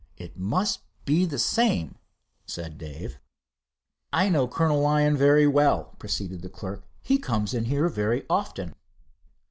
[0.17, 1.93] "It must be the same,"
[2.47, 3.19] said Dave.
[4.11, 4.79] "I know Col.
[4.81, 6.87] Lyon very well," proceeded the clerk.
[7.03, 8.73] "He comes in here very often."